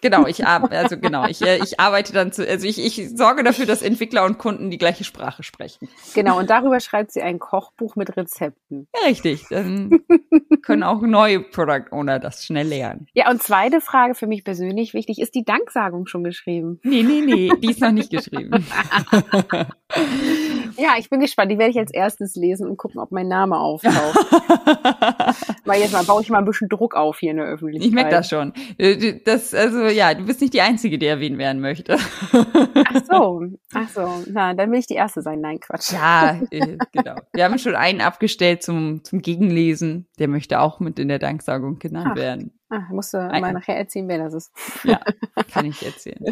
Genau, 0.03 0.27
ich 0.27 0.47
also 0.47 0.99
genau, 0.99 1.27
ich, 1.27 1.43
äh, 1.43 1.59
ich 1.63 1.79
arbeite 1.79 2.13
dann 2.13 2.33
zu, 2.33 2.49
also 2.49 2.67
ich, 2.67 2.79
ich 2.79 3.11
sorge 3.17 3.43
dafür, 3.43 3.67
dass 3.67 3.83
Entwickler 3.83 4.25
und 4.25 4.39
Kunden 4.39 4.71
die 4.71 4.79
gleiche 4.79 5.05
Sprache 5.05 5.43
sprechen. 5.43 5.89
Genau, 6.15 6.39
und 6.39 6.49
darüber 6.49 6.81
schreibt 6.81 7.13
sie 7.13 7.21
ein 7.21 7.39
Kochbuch 7.39 7.97
mit 7.97 8.17
Rezepten. 8.17 8.89
Ja, 8.95 9.09
richtig. 9.09 9.47
Dann 9.51 10.01
können 10.63 10.83
auch 10.85 11.03
neue 11.03 11.41
Product 11.41 11.93
Owner 11.93 12.19
das 12.19 12.47
schnell 12.47 12.69
lernen. 12.69 13.09
Ja, 13.13 13.31
und 13.31 13.43
zweite 13.43 13.81
Frage 13.81 14.15
für 14.15 14.27
mich 14.27 14.43
persönlich 14.45 14.95
wichtig, 14.95 15.19
ist 15.21 15.35
die 15.35 15.45
Danksagung 15.45 16.07
schon 16.07 16.25
geschrieben? 16.25 16.81
Nee, 16.83 17.03
nee, 17.03 17.21
nee, 17.21 17.51
die 17.63 17.71
ist 17.71 17.81
noch 17.81 17.93
nicht 17.93 18.11
geschrieben. 18.11 18.65
ja, 20.81 20.95
ich 20.99 21.11
bin 21.11 21.21
gespannt. 21.21 21.51
Die 21.51 21.59
werde 21.59 21.71
ich 21.71 21.79
als 21.79 21.93
erstes 21.93 22.35
lesen 22.35 22.69
und 22.69 22.77
gucken, 22.77 23.01
ob 23.01 23.13
mein 23.13 23.29
Name 23.29 23.59
auftaucht. 23.59 23.95
Weil 25.65 25.81
jetzt 25.81 25.93
mal 25.93 26.05
baue 26.05 26.23
ich 26.23 26.31
mal 26.31 26.39
ein 26.39 26.45
bisschen 26.45 26.69
Druck 26.69 26.95
auf 26.95 27.19
hier 27.19 27.33
in 27.33 27.37
der 27.37 27.47
Öffentlichkeit. 27.47 27.87
Ich 27.87 27.95
merke 27.95 28.11
das 28.11 28.29
schon. 28.29 28.53
Äh, 28.79 29.21
das, 29.25 29.55
also 29.55 29.85
ja, 29.85 30.15
du 30.15 30.25
bist 30.25 30.41
nicht 30.41 30.55
die 30.55 30.61
Einzige, 30.61 30.99
die 30.99 31.07
erwähnt 31.07 31.39
werden 31.39 31.61
möchte. 31.61 31.97
Ach 32.33 33.03
so, 33.09 33.43
ach 33.75 33.89
so. 33.89 34.09
Na, 34.29 34.55
dann 34.55 34.71
will 34.73 34.79
ich 34.79 34.87
die 34.87 34.95
Erste 34.95 35.23
sein. 35.23 35.41
Nein, 35.41 35.61
Quatsch. 35.61 35.93
Ja, 35.93 36.41
äh, 36.51 36.79
genau. 36.93 37.17
Wir 37.33 37.45
haben 37.45 37.59
schon 37.59 37.77
einen 37.77 38.01
abgestellt 38.01 38.63
zum, 38.63 39.05
zum 39.05 39.21
Gegenlesen. 39.21 40.09
Der 40.19 40.29
möchte 40.29 40.61
auch 40.61 40.81
mit 40.81 40.99
in 40.99 41.09
der 41.09 41.19
Danksagung 41.19 41.79
genannt 41.79 42.13
ach. 42.13 42.17
werden. 42.17 42.60
Ah, 42.73 42.87
musst 42.91 43.13
du 43.15 43.19
mal 43.19 43.53
nachher 43.53 43.77
erzählen, 43.77 44.07
wer 44.07 44.19
das 44.19 44.33
ist. 44.33 44.53
Ja, 44.85 45.01
kann 45.53 45.67
ich 45.67 45.85
erzählen. 45.85 46.25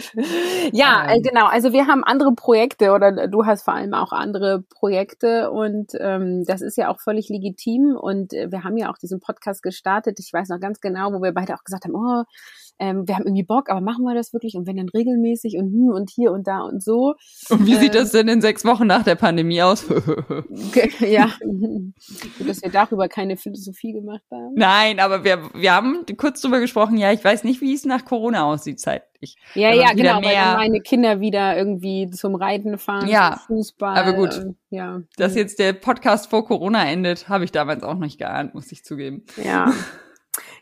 ja, 0.73 1.09
ähm. 1.11 1.23
genau. 1.23 1.47
Also 1.47 1.73
wir 1.73 1.89
haben 1.89 2.05
andere 2.05 2.33
Projekte 2.33 2.93
oder 2.93 3.27
du 3.27 3.45
hast 3.45 3.65
vor 3.65 3.75
allem 3.75 3.93
auch 3.93 4.13
andere 4.13 4.63
Projekte 4.71 5.51
und 5.51 5.93
ähm, 5.99 6.45
das 6.47 6.63
ist 6.63 6.77
ja 6.77 6.91
auch 6.91 7.01
völlig 7.01 7.29
legitim 7.29 7.97
und 7.97 8.33
äh, 8.35 8.53
wir 8.53 8.63
haben 8.63 8.77
ja 8.77 8.89
auch 8.89 8.99
diesen 8.99 9.19
Podcast 9.19 9.65
gestartet. 9.65 10.21
Ich 10.21 10.33
weiß 10.33 10.49
noch 10.51 10.61
ganz 10.61 10.81
genau, 10.81 11.13
wo 11.13 11.21
wir 11.21 11.33
beide 11.33 11.55
auch 11.55 11.65
gesagt 11.65 11.87
haben, 11.87 11.97
oh, 11.97 12.23
ähm, 12.79 13.09
wir 13.09 13.17
haben 13.17 13.25
irgendwie 13.25 13.43
Bock, 13.43 13.71
aber 13.71 13.81
machen 13.81 14.05
wir 14.05 14.15
das 14.15 14.33
wirklich? 14.33 14.55
Und 14.55 14.67
wenn 14.67 14.77
dann 14.77 14.89
regelmäßig 14.89 15.57
und 15.57 15.73
hm 15.73 15.89
und 15.89 16.11
hier 16.11 16.33
und 16.33 16.47
da 16.47 16.61
und 16.61 16.83
so. 16.83 17.15
Und 17.49 17.67
wie 17.67 17.75
ähm, 17.75 17.81
sieht 17.81 17.95
das 17.95 18.13
denn 18.13 18.29
in 18.29 18.41
sechs 18.41 18.65
Wochen 18.65 18.87
nach 18.87 19.03
der 19.03 19.17
Pandemie 19.17 19.63
aus? 19.63 19.87
ja, 21.01 21.31
dass 22.47 22.63
wir 22.63 22.71
darüber 22.71 23.09
keine 23.09 23.37
Philosophie 23.37 23.93
gemacht 23.93 24.23
haben. 24.31 24.55
Nein, 24.55 25.01
aber 25.01 25.25
wir, 25.25 25.51
wir 25.55 25.75
haben 25.75 26.05
kurz 26.17 26.41
drüber 26.41 26.61
gesprochen, 26.61 26.97
ja, 26.97 27.13
ich 27.13 27.25
weiß 27.25 27.45
nicht, 27.45 27.61
wie 27.61 27.75
es 27.75 27.85
nach 27.85 28.05
Corona 28.05 28.45
aussieht 28.45 28.81
zeitlich. 28.81 29.37
Ja, 29.55 29.73
ja, 29.75 29.93
genau, 29.95 30.23
weil 30.23 30.57
meine 30.57 30.81
Kinder 30.81 31.21
wieder 31.21 31.57
irgendwie 31.57 32.09
zum 32.11 32.37
Reiten 32.37 32.79
fahren, 32.79 33.09
ja, 33.09 33.41
Fußball. 33.49 33.97
Aber 33.97 34.13
gut, 34.13 34.37
äh, 34.39 34.77
ja. 34.77 35.03
dass 35.17 35.35
jetzt 35.35 35.59
der 35.59 35.73
Podcast 35.73 36.31
vor 36.31 36.47
Corona 36.47 36.89
endet, 36.89 37.29
habe 37.29 37.45
ich 37.45 37.51
damals 37.51 37.83
auch 37.83 37.97
nicht 37.97 38.19
geahnt, 38.19 38.55
muss 38.55 38.71
ich 38.71 38.85
zugeben. 38.85 39.25
Ja. 39.43 39.73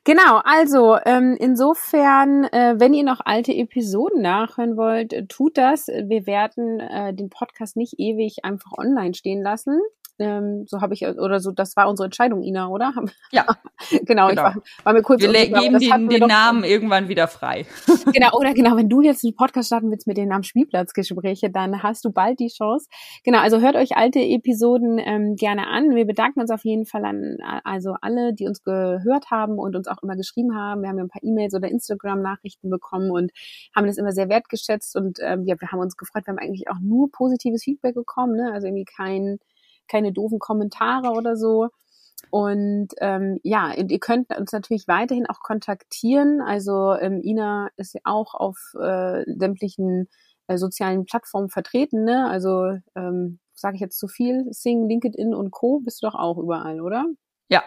Genau, 0.07 0.41
also 0.45 0.97
ähm, 1.05 1.37
insofern, 1.37 2.45
äh, 2.45 2.77
wenn 2.79 2.95
ihr 2.95 3.03
noch 3.03 3.19
alte 3.25 3.53
Episoden 3.53 4.23
nachhören 4.23 4.77
wollt, 4.77 5.13
äh, 5.13 5.27
tut 5.27 5.59
das. 5.59 5.89
Wir 5.89 6.29
werden 6.29 6.79
äh, 6.79 7.13
den 7.13 7.29
Podcast 7.29 7.77
nicht 7.77 7.99
ewig 7.99 8.45
einfach 8.45 8.71
online 8.79 9.15
stehen 9.15 9.43
lassen. 9.43 9.81
Ähm, 10.19 10.65
so 10.67 10.81
habe 10.81 10.95
ich, 10.95 11.07
oder 11.07 11.41
so, 11.41 11.51
das 11.51 11.77
war 11.77 11.89
unsere 11.89 12.07
Entscheidung, 12.07 12.43
Ina, 12.43 12.69
oder? 12.69 12.93
Ja. 13.31 13.47
genau, 13.91 14.01
genau, 14.07 14.31
ich 14.31 14.37
war, 14.37 14.57
war 14.85 14.93
mir 14.93 15.03
kurz 15.03 15.23
Wir 15.23 15.29
unsicher, 15.29 15.61
geben 15.61 15.79
den, 15.79 16.09
den 16.09 16.29
Namen 16.29 16.65
irgendwann 16.65 17.09
wieder 17.09 17.29
frei. 17.29 17.67
genau, 18.13 18.31
oder 18.33 18.55
genau, 18.55 18.77
wenn 18.77 18.89
du 18.89 19.01
jetzt 19.01 19.25
einen 19.25 19.35
Podcast 19.37 19.69
starten 19.69 19.91
willst 19.91 20.07
mit 20.07 20.17
den 20.17 20.29
Namen 20.29 20.45
Spielplatzgespräche, 20.45 21.51
dann 21.51 21.83
hast 21.83 22.05
du 22.05 22.11
bald 22.11 22.39
die 22.41 22.49
Chance. 22.49 22.89
Genau, 23.25 23.39
also 23.39 23.61
hört 23.61 23.77
euch 23.77 23.97
alte 23.97 24.21
Episoden 24.21 24.99
ähm, 24.99 25.37
gerne 25.37 25.67
an. 25.69 25.95
Wir 25.95 26.07
bedanken 26.07 26.41
uns 26.41 26.51
auf 26.51 26.65
jeden 26.65 26.87
Fall 26.87 27.05
an 27.05 27.37
also 27.65 27.95
alle, 28.01 28.35
die 28.35 28.47
uns 28.47 28.63
gehört 28.63 29.31
haben 29.31 29.59
und 29.59 29.77
uns 29.77 29.89
auch 29.89 30.03
immer 30.03 30.17
geschrieben 30.17 30.55
haben. 30.55 30.83
Wir 30.83 30.89
haben 30.89 30.99
ja 30.99 31.05
ein 31.05 31.09
paar 31.09 31.23
E-Mails 31.23 31.55
oder 31.55 31.69
Instagram-Nachrichten 31.69 32.71
bekommen 32.71 33.11
und 33.11 33.33
haben 33.75 33.87
das 33.87 33.99
immer 33.99 34.13
sehr 34.13 34.29
wertgeschätzt 34.29 34.97
und 34.97 35.19
ähm, 35.23 35.45
ja, 35.45 35.57
wir 35.59 35.71
haben 35.71 35.81
uns 35.81 35.97
gefreut. 35.97 36.27
Wir 36.27 36.33
haben 36.33 36.39
eigentlich 36.39 36.69
auch 36.69 36.81
nur 36.81 37.11
positives 37.11 37.65
Feedback 37.65 37.95
bekommen, 37.95 38.37
ne? 38.37 38.53
also 38.53 38.67
irgendwie 38.67 38.85
kein 38.85 39.39
keine 39.89 40.13
doofen 40.13 40.39
Kommentare 40.39 41.11
oder 41.11 41.37
so. 41.37 41.69
Und 42.31 42.89
ähm, 43.01 43.39
ja, 43.43 43.73
ihr 43.75 43.99
könnt 44.01 44.37
uns 44.37 44.53
natürlich 44.53 44.89
weiterhin 44.89 45.27
auch 45.27 45.41
kontaktieren. 45.41 46.41
Also 46.41 46.95
ähm, 46.95 47.21
Ina 47.23 47.69
ist 47.77 47.95
ja 47.95 48.01
auch 48.05 48.35
auf 48.35 48.59
äh, 48.81 49.25
sämtlichen 49.27 50.09
äh, 50.49 50.59
sozialen 50.59 51.05
Plattformen 51.05 51.49
vertreten. 51.49 52.05
Ne? 52.05 52.29
Also 52.29 52.79
ähm, 52.95 53.39
sage 53.55 53.77
ich 53.77 53.81
jetzt 53.81 53.99
zu 53.99 54.09
viel, 54.09 54.47
Sing, 54.51 54.89
LinkedIn 54.89 55.35
und 55.35 55.51
Co. 55.51 55.81
bist 55.81 56.03
du 56.03 56.07
doch 56.07 56.15
auch 56.15 56.39
überall, 56.39 56.81
oder? 56.81 57.07
Ja. 57.49 57.63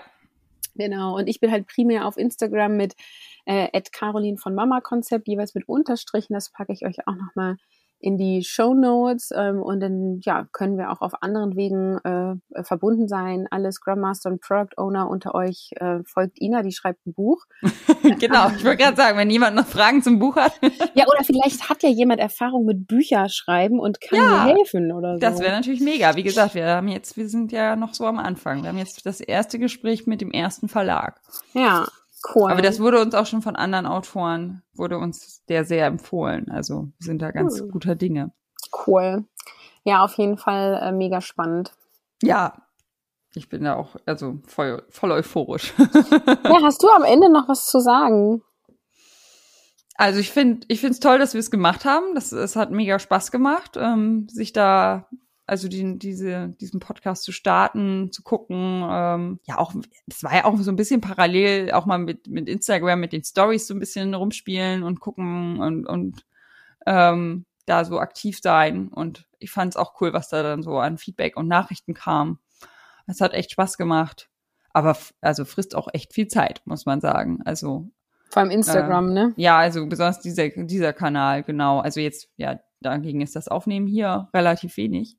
Genau. 0.75 1.17
Und 1.17 1.27
ich 1.27 1.39
bin 1.39 1.51
halt 1.51 1.67
primär 1.67 2.05
auf 2.05 2.15
Instagram 2.15 2.77
mit 2.77 2.95
äh, 3.45 3.81
Caroline 3.91 4.37
von 4.37 4.55
Mama 4.55 4.81
Konzept, 4.81 5.27
jeweils 5.27 5.55
mit 5.55 5.67
Unterstrichen. 5.67 6.33
Das 6.33 6.51
packe 6.51 6.73
ich 6.73 6.85
euch 6.85 7.07
auch 7.07 7.15
nochmal 7.15 7.57
in 7.99 8.17
die 8.17 8.43
Show 8.43 8.73
Notes 8.73 9.31
ähm, 9.35 9.61
und 9.61 9.79
dann 9.81 10.19
ja 10.21 10.47
können 10.51 10.77
wir 10.77 10.91
auch 10.91 11.01
auf 11.01 11.21
anderen 11.21 11.55
Wegen 11.55 11.97
äh, 11.99 12.63
verbunden 12.63 13.07
sein. 13.07 13.47
Alle 13.51 13.71
Scrum 13.71 13.99
Master 13.99 14.29
und 14.29 14.41
Product 14.41 14.77
Owner 14.77 15.09
unter 15.09 15.35
euch 15.35 15.71
äh, 15.75 15.99
folgt 16.05 16.41
Ina, 16.41 16.61
die 16.61 16.71
schreibt 16.71 17.05
ein 17.05 17.13
Buch. 17.13 17.45
genau, 18.19 18.49
ich 18.49 18.63
wollte 18.63 18.77
gerade 18.77 18.97
sagen, 18.97 19.17
wenn 19.17 19.29
jemand 19.29 19.55
noch 19.55 19.65
Fragen 19.65 20.01
zum 20.01 20.19
Buch 20.19 20.35
hat. 20.37 20.53
ja, 20.93 21.05
oder 21.07 21.23
vielleicht 21.23 21.69
hat 21.69 21.83
ja 21.83 21.89
jemand 21.89 22.19
Erfahrung 22.19 22.65
mit 22.65 22.87
Bücherschreiben 22.87 23.79
und 23.79 23.99
kann 23.99 24.17
ja, 24.17 24.45
mir 24.45 24.55
helfen 24.55 24.91
oder 24.91 25.15
so. 25.15 25.19
Das 25.19 25.39
wäre 25.39 25.51
natürlich 25.51 25.81
mega. 25.81 26.15
Wie 26.15 26.23
gesagt, 26.23 26.55
wir 26.55 26.67
haben 26.67 26.87
jetzt, 26.87 27.17
wir 27.17 27.27
sind 27.27 27.51
ja 27.51 27.75
noch 27.75 27.93
so 27.93 28.05
am 28.05 28.19
Anfang. 28.19 28.63
Wir 28.63 28.69
haben 28.69 28.77
jetzt 28.77 29.05
das 29.05 29.19
erste 29.19 29.59
Gespräch 29.59 30.07
mit 30.07 30.21
dem 30.21 30.31
ersten 30.31 30.69
Verlag. 30.69 31.19
Ja. 31.53 31.87
Cool. 32.35 32.51
Aber 32.51 32.61
das 32.61 32.79
wurde 32.79 33.01
uns 33.01 33.15
auch 33.15 33.25
schon 33.25 33.41
von 33.41 33.55
anderen 33.55 33.85
Autoren, 33.85 34.61
wurde 34.73 34.97
uns 34.97 35.43
der 35.45 35.63
sehr 35.63 35.85
empfohlen. 35.85 36.49
Also 36.51 36.89
wir 36.97 37.05
sind 37.05 37.21
da 37.21 37.31
ganz 37.31 37.59
hm. 37.59 37.71
guter 37.71 37.95
Dinge. 37.95 38.31
Cool. 38.85 39.25
Ja, 39.83 40.03
auf 40.03 40.15
jeden 40.15 40.37
Fall 40.37 40.79
äh, 40.83 40.91
mega 40.91 41.21
spannend. 41.21 41.73
Ja, 42.21 42.53
ich 43.33 43.47
bin 43.47 43.63
da 43.63 43.75
auch, 43.75 43.95
also 44.05 44.39
voll, 44.45 44.83
voll 44.89 45.11
euphorisch. 45.11 45.73
ja, 45.77 46.61
hast 46.63 46.83
du 46.83 46.89
am 46.89 47.03
Ende 47.03 47.31
noch 47.31 47.47
was 47.47 47.67
zu 47.67 47.79
sagen? 47.79 48.41
Also 49.95 50.19
ich 50.19 50.31
finde, 50.31 50.65
ich 50.69 50.79
finde 50.79 50.93
es 50.93 50.99
toll, 50.99 51.19
dass 51.19 51.33
wir 51.33 51.39
es 51.39 51.51
gemacht 51.51 51.85
haben. 51.85 52.15
Das, 52.15 52.31
es 52.31 52.55
hat 52.55 52.71
mega 52.71 52.99
Spaß 52.99 53.31
gemacht, 53.31 53.77
ähm, 53.77 54.27
sich 54.29 54.53
da 54.53 55.09
also 55.49 55.67
die, 55.67 55.97
diese, 55.97 56.49
diesen 56.61 56.79
Podcast 56.79 57.23
zu 57.23 57.31
starten, 57.31 58.11
zu 58.11 58.23
gucken. 58.23 58.85
Ähm, 58.89 59.39
ja, 59.43 59.57
auch, 59.57 59.73
das 60.05 60.23
war 60.23 60.35
ja 60.35 60.45
auch 60.45 60.57
so 60.57 60.71
ein 60.71 60.75
bisschen 60.75 61.01
parallel, 61.01 61.71
auch 61.71 61.85
mal 61.85 61.97
mit, 61.97 62.27
mit 62.27 62.47
Instagram, 62.47 62.99
mit 62.99 63.13
den 63.13 63.23
Stories 63.23 63.67
so 63.67 63.73
ein 63.73 63.79
bisschen 63.79 64.13
rumspielen 64.13 64.83
und 64.83 64.99
gucken 64.99 65.59
und, 65.59 65.85
und 65.87 66.25
ähm, 66.85 67.45
da 67.65 67.83
so 67.83 67.99
aktiv 67.99 68.39
sein. 68.41 68.89
Und 68.89 69.27
ich 69.39 69.51
fand 69.51 69.73
es 69.73 69.77
auch 69.77 69.99
cool, 70.01 70.13
was 70.13 70.29
da 70.29 70.43
dann 70.43 70.63
so 70.63 70.77
an 70.79 70.97
Feedback 70.97 71.35
und 71.35 71.47
Nachrichten 71.47 71.93
kam. 71.93 72.39
Es 73.07 73.19
hat 73.19 73.33
echt 73.33 73.51
Spaß 73.51 73.77
gemacht. 73.77 74.29
Aber 74.71 74.95
also 75.21 75.45
frisst 75.45 75.75
auch 75.75 75.87
echt 75.93 76.13
viel 76.13 76.27
Zeit, 76.27 76.61
muss 76.65 76.85
man 76.85 77.01
sagen. 77.01 77.41
Also 77.43 77.89
vor 78.29 78.43
allem 78.43 78.51
Instagram, 78.51 79.09
äh, 79.09 79.13
ne? 79.13 79.33
Ja, 79.35 79.57
also 79.57 79.87
besonders 79.87 80.19
dieser, 80.19 80.49
dieser 80.49 80.93
Kanal, 80.93 81.41
genau. 81.41 81.79
Also 81.79 81.99
jetzt, 81.99 82.29
ja, 82.37 82.59
dagegen 82.81 83.21
ist 83.21 83.35
das 83.35 83.47
Aufnehmen 83.47 83.87
hier 83.87 84.29
relativ 84.33 84.77
wenig. 84.77 85.17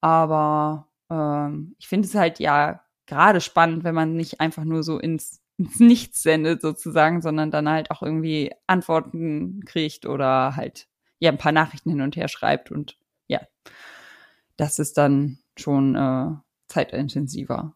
Aber 0.00 0.88
ähm, 1.10 1.74
ich 1.78 1.88
finde 1.88 2.06
es 2.06 2.14
halt 2.14 2.38
ja 2.38 2.82
gerade 3.06 3.40
spannend, 3.40 3.84
wenn 3.84 3.94
man 3.94 4.14
nicht 4.14 4.40
einfach 4.40 4.64
nur 4.64 4.82
so 4.82 4.98
ins, 4.98 5.40
ins 5.58 5.80
Nichts 5.80 6.22
sendet 6.22 6.62
sozusagen, 6.62 7.20
sondern 7.20 7.50
dann 7.50 7.68
halt 7.68 7.90
auch 7.90 8.02
irgendwie 8.02 8.52
Antworten 8.66 9.64
kriegt 9.64 10.06
oder 10.06 10.54
halt 10.54 10.86
ja 11.18 11.30
ein 11.30 11.38
paar 11.38 11.52
Nachrichten 11.52 11.90
hin 11.90 12.00
und 12.00 12.16
her 12.16 12.28
schreibt 12.28 12.70
und 12.70 12.96
ja, 13.26 13.40
das 14.56 14.78
ist 14.78 14.96
dann 14.98 15.38
schon 15.56 15.96
äh, 15.96 16.30
zeitintensiver. 16.68 17.74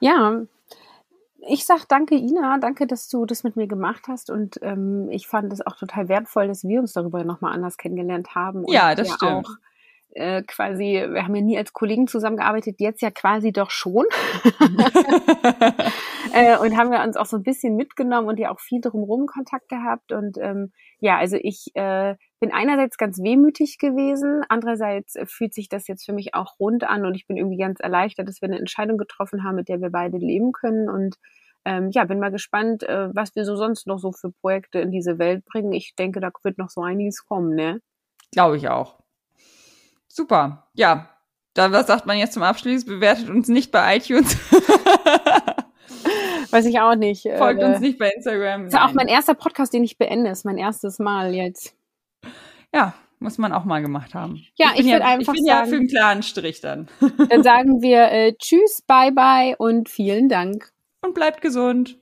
Ja, 0.00 0.42
ich 1.48 1.66
sag 1.66 1.86
danke 1.86 2.14
Ina, 2.14 2.58
danke, 2.58 2.86
dass 2.86 3.08
du 3.08 3.26
das 3.26 3.44
mit 3.44 3.56
mir 3.56 3.66
gemacht 3.66 4.04
hast 4.08 4.30
und 4.30 4.58
ähm, 4.62 5.08
ich 5.10 5.28
fand 5.28 5.52
es 5.52 5.64
auch 5.64 5.76
total 5.76 6.08
wertvoll, 6.08 6.48
dass 6.48 6.64
wir 6.64 6.80
uns 6.80 6.94
darüber 6.94 7.24
nochmal 7.24 7.52
anders 7.52 7.76
kennengelernt 7.76 8.34
haben. 8.34 8.64
ja, 8.68 8.94
das 8.94 9.12
stimmt. 9.12 9.46
Auch 9.46 9.56
äh, 10.10 10.42
quasi, 10.42 11.04
wir 11.08 11.24
haben 11.24 11.34
ja 11.34 11.42
nie 11.42 11.58
als 11.58 11.72
Kollegen 11.72 12.06
zusammengearbeitet, 12.06 12.76
jetzt 12.78 13.02
ja 13.02 13.10
quasi 13.10 13.52
doch 13.52 13.70
schon. 13.70 14.06
äh, 16.32 16.56
und 16.58 16.76
haben 16.76 16.90
wir 16.90 17.02
uns 17.02 17.16
auch 17.16 17.26
so 17.26 17.36
ein 17.36 17.42
bisschen 17.42 17.76
mitgenommen 17.76 18.28
und 18.28 18.38
ja 18.38 18.50
auch 18.50 18.60
viel 18.60 18.80
drumherum 18.80 19.26
Kontakt 19.26 19.68
gehabt. 19.68 20.12
Und 20.12 20.38
ähm, 20.38 20.72
ja, 21.00 21.18
also 21.18 21.36
ich 21.40 21.66
äh, 21.74 22.14
bin 22.40 22.52
einerseits 22.52 22.96
ganz 22.96 23.22
wehmütig 23.22 23.78
gewesen, 23.78 24.42
andererseits 24.48 25.16
fühlt 25.26 25.52
sich 25.52 25.68
das 25.68 25.86
jetzt 25.86 26.06
für 26.06 26.12
mich 26.12 26.34
auch 26.34 26.58
rund 26.58 26.84
an 26.84 27.04
und 27.04 27.14
ich 27.14 27.26
bin 27.26 27.36
irgendwie 27.36 27.58
ganz 27.58 27.80
erleichtert, 27.80 28.28
dass 28.28 28.40
wir 28.40 28.48
eine 28.48 28.58
Entscheidung 28.58 28.96
getroffen 28.98 29.44
haben, 29.44 29.56
mit 29.56 29.68
der 29.68 29.80
wir 29.80 29.90
beide 29.90 30.16
leben 30.16 30.52
können. 30.52 30.88
Und 30.88 31.16
ähm, 31.66 31.90
ja, 31.90 32.04
bin 32.04 32.20
mal 32.20 32.30
gespannt, 32.30 32.84
äh, 32.84 33.14
was 33.14 33.34
wir 33.34 33.44
so 33.44 33.56
sonst 33.56 33.86
noch 33.86 33.98
so 33.98 34.12
für 34.12 34.30
Projekte 34.30 34.78
in 34.78 34.92
diese 34.92 35.18
Welt 35.18 35.44
bringen. 35.44 35.72
Ich 35.72 35.94
denke, 35.96 36.20
da 36.20 36.30
wird 36.42 36.58
noch 36.58 36.70
so 36.70 36.82
einiges 36.82 37.24
kommen, 37.26 37.54
ne? 37.54 37.80
Glaube 38.32 38.56
ich 38.56 38.68
auch. 38.68 39.05
Super. 40.16 40.66
Ja. 40.72 41.10
Da, 41.52 41.70
was 41.72 41.86
sagt 41.86 42.06
man 42.06 42.16
jetzt 42.16 42.32
zum 42.32 42.42
Abschluss? 42.42 42.86
Bewertet 42.86 43.28
uns 43.28 43.48
nicht 43.48 43.70
bei 43.70 43.98
iTunes. 43.98 44.34
Weiß 46.50 46.64
ich 46.64 46.80
auch 46.80 46.94
nicht. 46.94 47.28
Folgt 47.36 47.60
äh, 47.60 47.66
uns 47.66 47.80
nicht 47.80 47.98
bei 47.98 48.10
Instagram. 48.10 48.64
Das 48.64 48.72
ist 48.72 48.80
auch 48.80 48.94
mein 48.94 49.08
erster 49.08 49.34
Podcast, 49.34 49.74
den 49.74 49.84
ich 49.84 49.98
beende. 49.98 50.30
Das 50.30 50.38
ist 50.38 50.44
mein 50.44 50.56
erstes 50.56 50.98
Mal 50.98 51.34
jetzt. 51.34 51.76
Ja, 52.74 52.94
muss 53.18 53.36
man 53.36 53.52
auch 53.52 53.64
mal 53.64 53.82
gemacht 53.82 54.14
haben. 54.14 54.42
Ja, 54.56 54.70
ich, 54.72 54.80
ich 54.80 54.86
würde 54.86 55.00
ja, 55.00 55.06
einfach 55.06 55.34
ich 55.34 55.40
bin 55.40 55.46
sagen, 55.46 55.64
ja 55.64 55.66
für 55.66 55.76
einen 55.76 55.88
klaren 55.88 56.22
Strich 56.22 56.62
dann. 56.62 56.88
dann 57.28 57.42
sagen 57.42 57.82
wir 57.82 58.10
äh, 58.10 58.32
Tschüss, 58.38 58.82
bye 58.86 59.12
bye 59.12 59.54
und 59.58 59.90
vielen 59.90 60.30
Dank. 60.30 60.70
Und 61.04 61.12
bleibt 61.12 61.42
gesund. 61.42 61.98